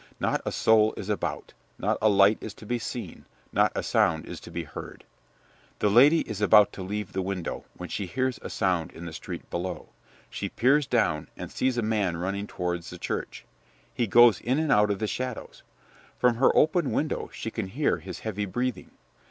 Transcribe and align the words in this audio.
Not 0.19 0.41
a 0.45 0.51
soul 0.51 0.95
is 0.97 1.09
about, 1.09 1.53
not 1.77 1.99
a 2.01 2.09
light 2.09 2.39
is 2.41 2.55
to 2.55 2.65
be 2.65 2.79
seen, 2.79 3.27
not 3.53 3.71
a 3.75 3.83
sound 3.83 4.25
is 4.25 4.39
to 4.39 4.49
be 4.49 4.63
heard. 4.63 5.03
The 5.77 5.91
lady 5.91 6.21
is 6.21 6.41
about 6.41 6.73
to 6.73 6.81
leave 6.81 7.13
the 7.13 7.21
window, 7.21 7.65
when 7.77 7.87
she 7.87 8.07
hears 8.07 8.39
a 8.41 8.49
sound 8.49 8.91
in 8.93 9.05
the 9.05 9.13
street 9.13 9.47
below. 9.51 9.89
She 10.27 10.49
peers 10.49 10.87
down, 10.87 11.27
and 11.37 11.51
sees 11.51 11.77
a 11.77 11.83
man 11.83 12.17
running 12.17 12.47
towards 12.47 12.89
the 12.89 12.97
church; 12.97 13.45
he 13.93 14.07
goes 14.07 14.39
in 14.41 14.57
and 14.57 14.71
out 14.71 14.89
of 14.89 14.97
the 14.97 15.05
shadows. 15.05 15.61
From 16.17 16.37
her 16.37 16.49
open 16.57 16.89
window 16.91 17.29
she 17.31 17.51
can 17.51 17.67
hear 17.67 17.97
his 17.97 18.21
heavy 18.21 18.45
breathing. 18.45 18.89